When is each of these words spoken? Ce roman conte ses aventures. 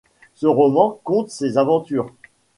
Ce 0.33 0.47
roman 0.47 0.99
conte 1.03 1.29
ses 1.29 1.59
aventures. 1.59 2.11